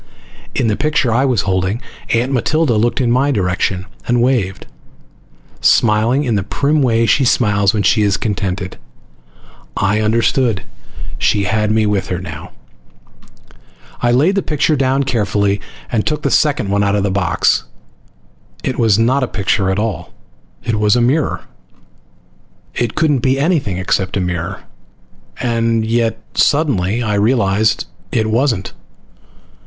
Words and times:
In 0.55 0.65
the 0.65 0.75
picture 0.75 1.13
I 1.13 1.25
was 1.25 1.41
holding, 1.43 1.79
Aunt 2.11 2.31
Matilda 2.31 2.73
looked 2.73 2.99
in 2.99 3.11
my 3.11 3.29
direction 3.29 3.85
and 4.07 4.19
waved, 4.19 4.65
smiling 5.59 6.23
in 6.23 6.33
the 6.33 6.41
prim 6.41 6.81
way 6.81 7.05
she 7.05 7.23
smiles 7.23 7.71
when 7.71 7.83
she 7.83 8.01
is 8.01 8.17
contented. 8.17 8.79
I 9.77 10.01
understood. 10.01 10.63
She 11.19 11.43
had 11.43 11.69
me 11.69 11.85
with 11.85 12.07
her 12.07 12.17
now. 12.17 12.51
I 14.01 14.09
laid 14.11 14.33
the 14.33 14.41
picture 14.41 14.75
down 14.75 15.03
carefully, 15.03 15.61
and 15.91 16.03
took 16.03 16.23
the 16.23 16.31
second 16.31 16.71
one 16.71 16.81
out 16.83 16.95
of 16.95 17.03
the 17.03 17.11
box. 17.11 17.65
It 18.63 18.79
was 18.79 18.97
not 18.97 19.21
a 19.21 19.27
picture 19.27 19.69
at 19.69 19.77
all, 19.77 20.15
it 20.63 20.79
was 20.79 20.95
a 20.95 20.99
mirror! 21.01 21.41
It 22.73 22.95
couldn't 22.95 23.19
be 23.19 23.37
anything 23.37 23.77
except 23.77 24.17
a 24.17 24.19
mirror. 24.19 24.61
And 25.41 25.85
yet, 25.85 26.17
suddenly, 26.33 27.03
I 27.03 27.13
realized 27.13 27.85
it 28.11 28.31
wasn't. 28.31 28.73